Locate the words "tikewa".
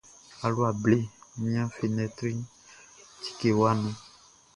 3.21-3.69